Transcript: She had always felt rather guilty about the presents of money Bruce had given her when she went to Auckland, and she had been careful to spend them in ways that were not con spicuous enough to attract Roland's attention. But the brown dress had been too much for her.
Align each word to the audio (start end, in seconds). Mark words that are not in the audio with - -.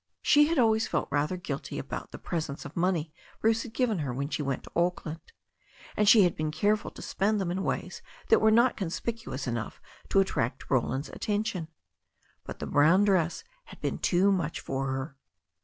She 0.23 0.47
had 0.47 0.57
always 0.57 0.87
felt 0.87 1.07
rather 1.11 1.37
guilty 1.37 1.77
about 1.77 2.09
the 2.09 2.17
presents 2.17 2.65
of 2.65 2.75
money 2.75 3.13
Bruce 3.39 3.61
had 3.61 3.71
given 3.75 3.99
her 3.99 4.11
when 4.11 4.29
she 4.29 4.41
went 4.41 4.63
to 4.63 4.71
Auckland, 4.75 5.31
and 5.95 6.09
she 6.09 6.23
had 6.23 6.35
been 6.35 6.49
careful 6.49 6.89
to 6.89 7.03
spend 7.03 7.39
them 7.39 7.51
in 7.51 7.61
ways 7.63 8.01
that 8.29 8.41
were 8.41 8.49
not 8.49 8.75
con 8.75 8.87
spicuous 8.87 9.45
enough 9.47 9.79
to 10.09 10.19
attract 10.19 10.71
Roland's 10.71 11.09
attention. 11.09 11.67
But 12.43 12.57
the 12.57 12.65
brown 12.65 13.03
dress 13.05 13.43
had 13.65 13.79
been 13.79 13.99
too 13.99 14.31
much 14.31 14.59
for 14.59 14.87
her. 14.87 15.17